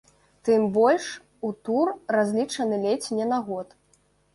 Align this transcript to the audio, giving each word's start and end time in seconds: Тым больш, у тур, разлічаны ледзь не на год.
Тым 0.47 0.63
больш, 0.77 1.05
у 1.49 1.53
тур, 1.69 1.95
разлічаны 2.19 2.85
ледзь 2.87 3.09
не 3.23 3.33
на 3.35 3.39
год. 3.53 3.83